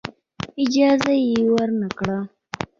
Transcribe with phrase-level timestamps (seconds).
[0.63, 2.17] اجازه یې ورنه کړه.